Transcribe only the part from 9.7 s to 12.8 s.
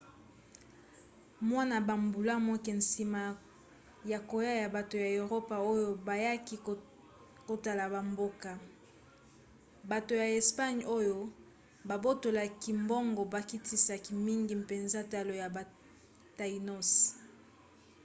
bato ya espagne oyo babotolaki